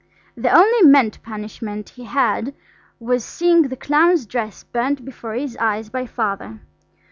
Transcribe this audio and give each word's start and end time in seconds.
The 0.35 0.49
only 0.49 0.81
meant 0.89 1.21
punishment 1.21 1.89
he 1.89 2.05
had 2.05 2.55
was 2.99 3.23
seeing 3.23 3.67
the 3.67 3.75
clown's 3.75 4.25
dress 4.25 4.63
burnt 4.63 5.05
before 5.05 5.33
his 5.35 5.55
eyes 5.57 5.89
by 5.89 6.07
Father. 6.07 6.59